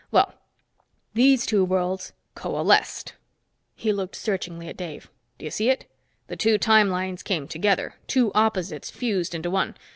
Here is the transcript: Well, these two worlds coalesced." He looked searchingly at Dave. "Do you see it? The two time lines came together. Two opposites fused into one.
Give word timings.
Well, 0.09 0.33
these 1.13 1.45
two 1.45 1.63
worlds 1.63 2.11
coalesced." 2.33 3.13
He 3.75 3.93
looked 3.93 4.15
searchingly 4.15 4.67
at 4.67 4.75
Dave. 4.75 5.11
"Do 5.37 5.45
you 5.45 5.51
see 5.51 5.69
it? 5.69 5.85
The 6.25 6.35
two 6.35 6.57
time 6.57 6.89
lines 6.89 7.21
came 7.21 7.47
together. 7.47 7.93
Two 8.07 8.31
opposites 8.33 8.89
fused 8.89 9.35
into 9.35 9.51
one. 9.51 9.75